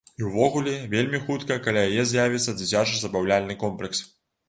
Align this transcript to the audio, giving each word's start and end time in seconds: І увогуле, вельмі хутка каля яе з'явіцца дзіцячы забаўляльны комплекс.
І 0.19 0.23
увогуле, 0.27 0.73
вельмі 0.93 1.19
хутка 1.27 1.59
каля 1.69 1.85
яе 1.91 2.09
з'явіцца 2.15 2.59
дзіцячы 2.65 2.99
забаўляльны 3.07 3.63
комплекс. 3.67 4.07